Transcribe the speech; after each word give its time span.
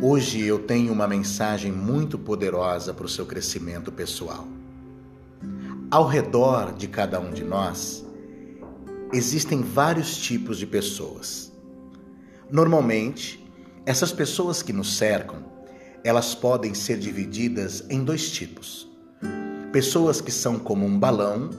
Hoje 0.00 0.44
eu 0.44 0.60
tenho 0.60 0.92
uma 0.92 1.08
mensagem 1.08 1.72
muito 1.72 2.16
poderosa 2.16 2.94
para 2.94 3.04
o 3.04 3.08
seu 3.08 3.26
crescimento 3.26 3.90
pessoal. 3.90 4.46
Ao 5.90 6.06
redor 6.06 6.72
de 6.72 6.86
cada 6.86 7.18
um 7.18 7.32
de 7.32 7.42
nós, 7.42 8.06
existem 9.12 9.60
vários 9.60 10.16
tipos 10.16 10.56
de 10.56 10.68
pessoas. 10.68 11.52
Normalmente, 12.48 13.44
essas 13.84 14.12
pessoas 14.12 14.62
que 14.62 14.72
nos 14.72 14.96
cercam, 14.96 15.44
elas 16.04 16.32
podem 16.32 16.74
ser 16.74 17.00
divididas 17.00 17.84
em 17.90 18.04
dois 18.04 18.30
tipos. 18.30 18.88
Pessoas 19.72 20.20
que 20.20 20.30
são 20.30 20.60
como 20.60 20.86
um 20.86 20.96
balão 20.96 21.50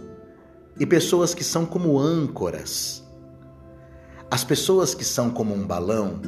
e 0.80 0.86
pessoas 0.86 1.34
que 1.34 1.44
são 1.44 1.66
como 1.66 2.00
âncoras. 2.00 3.04
As 4.32 4.46
pessoas 4.46 4.96
que 4.96 5.04
são 5.04 5.30
como 5.30 5.54
um 5.54 5.68
balão, 5.68 6.22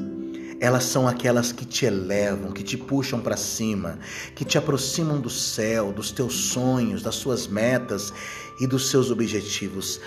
elas 0.61 0.83
são 0.83 1.07
aquelas 1.07 1.51
que 1.51 1.65
te 1.65 1.87
elevam, 1.87 2.51
que 2.51 2.61
te 2.61 2.77
puxam 2.77 3.19
para 3.19 3.35
cima, 3.35 3.97
que 4.35 4.45
te 4.45 4.59
aproximam 4.59 5.19
do 5.19 5.29
céu, 5.29 5.91
dos 5.91 6.11
teus 6.11 6.35
sonhos, 6.35 7.01
das 7.01 7.15
suas 7.15 7.47
metas 7.47 8.13
e 8.59 8.67
dos 8.67 8.91
seus 8.91 9.09
objetivos. 9.09 9.99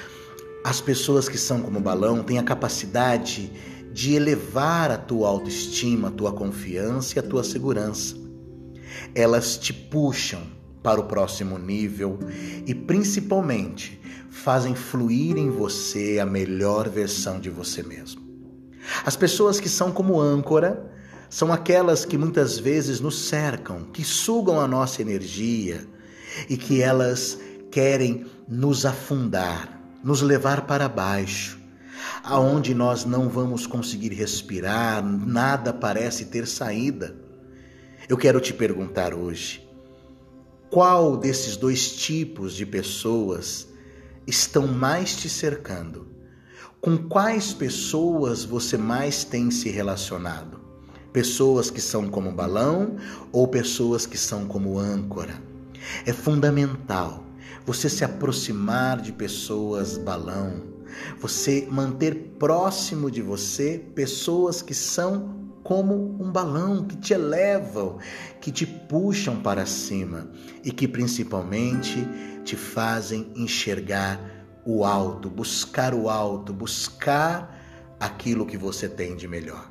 As 0.62 0.80
pessoas 0.80 1.28
que 1.28 1.36
são 1.36 1.60
como 1.60 1.80
balão 1.80 2.22
têm 2.22 2.38
a 2.38 2.44
capacidade 2.44 3.50
de 3.92 4.14
elevar 4.14 4.92
a 4.92 4.96
tua 4.96 5.28
autoestima, 5.28 6.06
a 6.06 6.12
tua 6.12 6.32
confiança 6.32 7.16
e 7.16 7.18
a 7.18 7.22
tua 7.22 7.42
segurança. 7.42 8.14
Elas 9.12 9.58
te 9.58 9.72
puxam 9.72 10.42
para 10.84 11.00
o 11.00 11.04
próximo 11.04 11.58
nível 11.58 12.16
e 12.64 12.72
principalmente 12.72 14.00
fazem 14.30 14.76
fluir 14.76 15.36
em 15.36 15.50
você 15.50 16.20
a 16.20 16.26
melhor 16.26 16.88
versão 16.88 17.40
de 17.40 17.50
você 17.50 17.82
mesmo. 17.82 18.33
As 19.04 19.16
pessoas 19.16 19.60
que 19.60 19.68
são 19.68 19.90
como 19.90 20.20
âncora 20.20 20.90
são 21.28 21.52
aquelas 21.52 22.04
que 22.04 22.16
muitas 22.16 22.58
vezes 22.58 23.00
nos 23.00 23.26
cercam, 23.26 23.84
que 23.84 24.04
sugam 24.04 24.60
a 24.60 24.68
nossa 24.68 25.02
energia 25.02 25.86
e 26.48 26.56
que 26.56 26.80
elas 26.80 27.38
querem 27.70 28.26
nos 28.48 28.86
afundar, 28.86 29.80
nos 30.02 30.22
levar 30.22 30.66
para 30.66 30.88
baixo, 30.88 31.58
aonde 32.22 32.74
nós 32.74 33.04
não 33.04 33.28
vamos 33.28 33.66
conseguir 33.66 34.12
respirar, 34.12 35.04
nada 35.04 35.72
parece 35.72 36.26
ter 36.26 36.46
saída. 36.46 37.16
Eu 38.08 38.16
quero 38.16 38.40
te 38.40 38.52
perguntar 38.52 39.14
hoje, 39.14 39.66
qual 40.70 41.16
desses 41.16 41.56
dois 41.56 41.90
tipos 41.90 42.54
de 42.54 42.66
pessoas 42.66 43.66
estão 44.26 44.66
mais 44.66 45.16
te 45.16 45.28
cercando? 45.28 46.08
Com 46.84 46.98
quais 46.98 47.54
pessoas 47.54 48.44
você 48.44 48.76
mais 48.76 49.24
tem 49.24 49.50
se 49.50 49.70
relacionado? 49.70 50.60
Pessoas 51.14 51.70
que 51.70 51.80
são 51.80 52.08
como 52.08 52.30
balão 52.30 52.96
ou 53.32 53.48
pessoas 53.48 54.04
que 54.04 54.18
são 54.18 54.44
como 54.44 54.78
âncora? 54.78 55.32
É 56.04 56.12
fundamental 56.12 57.24
você 57.64 57.88
se 57.88 58.04
aproximar 58.04 59.00
de 59.00 59.12
pessoas 59.12 59.96
balão, 59.96 60.62
você 61.18 61.66
manter 61.70 62.34
próximo 62.38 63.10
de 63.10 63.22
você 63.22 63.82
pessoas 63.94 64.60
que 64.60 64.74
são 64.74 65.54
como 65.62 66.22
um 66.22 66.30
balão, 66.30 66.84
que 66.84 66.96
te 66.96 67.14
elevam, 67.14 67.96
que 68.42 68.52
te 68.52 68.66
puxam 68.66 69.40
para 69.40 69.64
cima 69.64 70.30
e 70.62 70.70
que 70.70 70.86
principalmente 70.86 72.06
te 72.44 72.56
fazem 72.56 73.32
enxergar 73.34 74.43
o 74.64 74.84
alto, 74.84 75.28
buscar 75.28 75.94
o 75.94 76.08
alto, 76.08 76.52
buscar 76.52 77.60
aquilo 78.00 78.46
que 78.46 78.56
você 78.56 78.88
tem 78.88 79.16
de 79.16 79.28
melhor. 79.28 79.70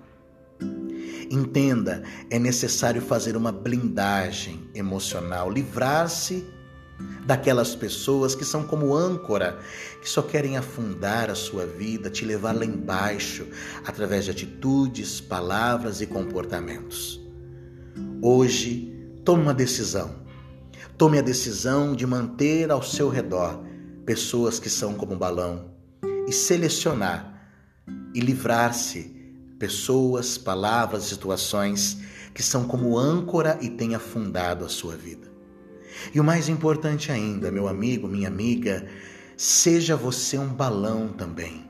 Entenda, 1.30 2.04
é 2.30 2.38
necessário 2.38 3.02
fazer 3.02 3.36
uma 3.36 3.52
blindagem 3.52 4.70
emocional, 4.76 5.50
livrar-se 5.50 6.46
daquelas 7.26 7.76
pessoas 7.76 8.36
que 8.36 8.46
são 8.46 8.64
como 8.64 8.96
âncora, 8.96 9.60
que 10.02 10.10
só 10.10 10.22
querem 10.22 10.58
afundar 10.58 11.30
a 11.30 11.36
sua 11.36 11.66
vida, 11.66 12.10
te 12.10 12.24
levar 12.24 12.56
lá 12.56 12.66
embaixo, 12.66 13.48
através 13.86 14.26
de 14.26 14.32
atitudes, 14.32 15.20
palavras 15.20 16.02
e 16.02 16.06
comportamentos. 16.06 17.20
Hoje, 18.22 18.94
tome 19.26 19.42
uma 19.42 19.54
decisão. 19.54 20.24
Tome 20.98 21.18
a 21.18 21.22
decisão 21.22 21.96
de 21.96 22.06
manter 22.06 22.70
ao 22.72 22.84
seu 22.84 23.10
redor 23.10 23.64
pessoas 24.06 24.60
que 24.60 24.70
são 24.70 24.94
como 24.94 25.14
um 25.14 25.18
balão 25.18 25.72
e 26.28 26.32
selecionar 26.32 27.34
e 28.14 28.20
livrar-se 28.20 29.14
pessoas, 29.58 30.38
palavras, 30.38 31.06
situações 31.06 32.00
que 32.34 32.44
são 32.44 32.66
como 32.66 32.98
âncora 32.98 33.58
e 33.62 33.70
têm 33.70 33.96
afundado 33.96 34.66
a 34.66 34.70
sua 34.70 34.96
vida. 34.96 35.32
E 36.14 36.20
o 36.20 36.24
mais 36.24 36.50
importante 36.50 37.12
ainda, 37.12 37.52
meu 37.52 37.68
amigo, 37.68 38.08
minha 38.08 38.28
amiga, 38.28 38.88
seja 39.38 39.96
você 39.96 40.38
um 40.38 40.48
balão 40.48 41.10
também. 41.10 41.66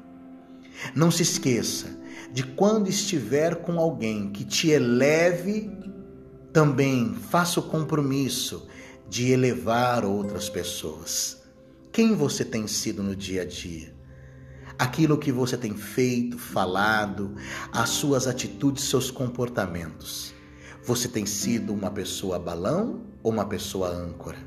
Não 0.96 1.12
se 1.12 1.22
esqueça 1.22 1.88
de 2.32 2.44
quando 2.44 2.90
estiver 2.90 3.58
com 3.58 3.80
alguém 3.80 4.32
que 4.32 4.44
te 4.44 4.70
eleve, 4.70 5.70
também 6.52 7.14
faça 7.30 7.60
o 7.60 7.64
compromisso 7.64 8.68
de 9.10 9.32
elevar 9.32 10.04
outras 10.04 10.50
pessoas. 10.50 11.43
Quem 11.94 12.16
você 12.16 12.44
tem 12.44 12.66
sido 12.66 13.04
no 13.04 13.16
dia 13.16 13.44
a 13.44 13.46
dia? 13.46 13.94
Aquilo 14.80 15.16
que 15.16 15.32
você 15.32 15.56
tem 15.56 15.76
feito, 15.76 16.40
falado, 16.40 17.36
as 17.72 17.90
suas 17.90 18.26
atitudes, 18.26 18.86
seus 18.86 19.12
comportamentos. 19.12 20.34
Você 20.84 21.08
tem 21.08 21.28
sido 21.28 21.72
uma 21.72 21.92
pessoa 21.92 22.40
balão 22.40 23.04
ou 23.22 23.32
uma 23.32 23.46
pessoa 23.46 23.90
âncora? 23.90 24.40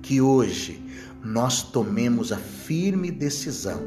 Que 0.00 0.22
hoje 0.22 0.82
nós 1.22 1.62
tomemos 1.62 2.32
a 2.32 2.38
firme 2.38 3.10
decisão 3.10 3.82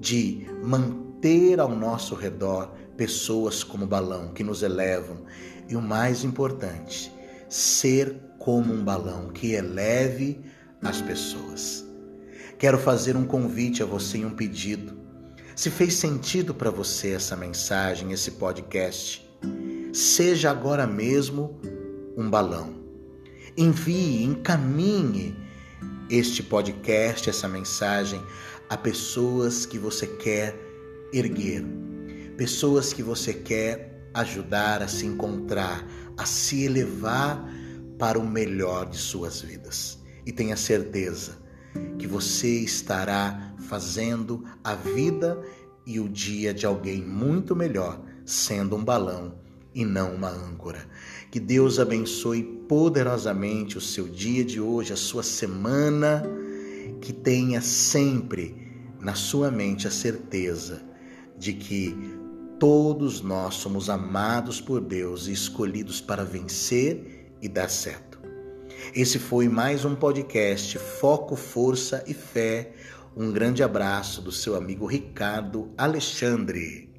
de 0.00 0.44
manter 0.60 1.60
ao 1.60 1.70
nosso 1.70 2.16
redor 2.16 2.74
pessoas 2.96 3.62
como 3.62 3.86
balão 3.86 4.32
que 4.32 4.42
nos 4.42 4.64
elevam 4.64 5.22
e 5.68 5.76
o 5.76 5.80
mais 5.80 6.24
importante, 6.24 7.12
ser 7.48 8.20
como 8.40 8.74
um 8.74 8.82
balão 8.82 9.28
que 9.28 9.52
eleve 9.52 10.40
as 10.82 11.00
pessoas. 11.00 11.91
Quero 12.62 12.78
fazer 12.78 13.16
um 13.16 13.24
convite 13.24 13.82
a 13.82 13.86
você 13.86 14.18
e 14.18 14.24
um 14.24 14.30
pedido. 14.30 14.96
Se 15.56 15.68
fez 15.68 15.94
sentido 15.94 16.54
para 16.54 16.70
você 16.70 17.10
essa 17.10 17.36
mensagem, 17.36 18.12
esse 18.12 18.30
podcast, 18.30 19.28
Seja 19.92 20.52
agora 20.52 20.86
mesmo 20.86 21.60
um 22.16 22.30
balão. 22.30 22.72
Envie, 23.56 24.22
encaminhe 24.22 25.36
este 26.08 26.40
podcast, 26.40 27.28
essa 27.28 27.48
mensagem 27.48 28.22
a 28.70 28.76
pessoas 28.76 29.66
que 29.66 29.76
você 29.76 30.06
quer 30.06 30.56
erguer, 31.12 31.64
pessoas 32.36 32.92
que 32.92 33.02
você 33.02 33.34
quer 33.34 34.08
ajudar 34.14 34.82
a 34.82 34.86
se 34.86 35.04
encontrar, 35.04 35.84
a 36.16 36.24
se 36.24 36.62
elevar 36.64 37.44
para 37.98 38.20
o 38.20 38.24
melhor 38.24 38.88
de 38.88 38.98
suas 38.98 39.40
vidas. 39.40 39.98
E 40.24 40.30
tenha 40.30 40.56
certeza 40.56 41.41
que 41.98 42.06
você 42.06 42.60
estará 42.60 43.54
fazendo 43.68 44.44
a 44.62 44.74
vida 44.74 45.40
e 45.86 45.98
o 45.98 46.08
dia 46.08 46.52
de 46.52 46.66
alguém 46.66 47.02
muito 47.02 47.54
melhor, 47.56 48.00
sendo 48.24 48.76
um 48.76 48.84
balão 48.84 49.34
e 49.74 49.84
não 49.84 50.14
uma 50.14 50.28
âncora. 50.28 50.86
Que 51.30 51.40
Deus 51.40 51.78
abençoe 51.78 52.42
poderosamente 52.68 53.78
o 53.78 53.80
seu 53.80 54.08
dia 54.08 54.44
de 54.44 54.60
hoje, 54.60 54.92
a 54.92 54.96
sua 54.96 55.22
semana, 55.22 56.22
que 57.00 57.12
tenha 57.12 57.60
sempre 57.60 58.54
na 59.00 59.14
sua 59.14 59.50
mente 59.50 59.88
a 59.88 59.90
certeza 59.90 60.82
de 61.36 61.52
que 61.52 61.96
todos 62.58 63.20
nós 63.20 63.54
somos 63.54 63.90
amados 63.90 64.60
por 64.60 64.80
Deus 64.80 65.26
e 65.26 65.32
escolhidos 65.32 66.00
para 66.00 66.24
vencer 66.24 67.34
e 67.40 67.48
dar 67.48 67.68
certo. 67.68 68.11
Esse 68.94 69.18
foi 69.18 69.48
mais 69.48 69.84
um 69.84 69.94
podcast 69.94 70.78
Foco, 70.78 71.36
Força 71.36 72.04
e 72.06 72.14
Fé. 72.14 72.72
Um 73.16 73.30
grande 73.32 73.62
abraço 73.62 74.20
do 74.22 74.32
seu 74.32 74.54
amigo 74.54 74.86
Ricardo 74.86 75.70
Alexandre. 75.76 76.90